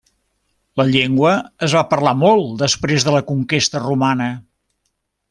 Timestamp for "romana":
3.89-4.31